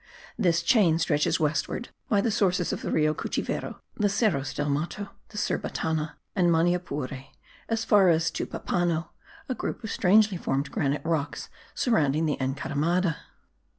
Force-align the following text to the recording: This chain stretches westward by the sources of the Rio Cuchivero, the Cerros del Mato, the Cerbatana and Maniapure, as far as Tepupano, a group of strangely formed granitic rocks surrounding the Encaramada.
This 0.35 0.63
chain 0.63 0.97
stretches 0.97 1.39
westward 1.39 1.89
by 2.09 2.21
the 2.21 2.31
sources 2.31 2.73
of 2.73 2.81
the 2.81 2.91
Rio 2.91 3.13
Cuchivero, 3.13 3.81
the 3.95 4.07
Cerros 4.09 4.51
del 4.51 4.67
Mato, 4.71 5.09
the 5.29 5.37
Cerbatana 5.37 6.15
and 6.35 6.49
Maniapure, 6.49 7.27
as 7.69 7.85
far 7.85 8.09
as 8.09 8.31
Tepupano, 8.31 9.09
a 9.47 9.53
group 9.53 9.83
of 9.83 9.91
strangely 9.91 10.37
formed 10.37 10.71
granitic 10.71 11.05
rocks 11.05 11.49
surrounding 11.75 12.25
the 12.25 12.37
Encaramada. 12.41 13.17